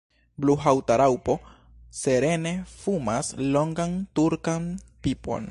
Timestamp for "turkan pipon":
4.21-5.37